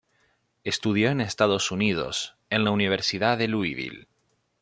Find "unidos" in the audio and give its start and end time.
1.69-2.35